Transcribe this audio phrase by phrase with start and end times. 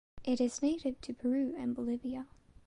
[0.25, 2.25] It is native to Peru and Bolivia.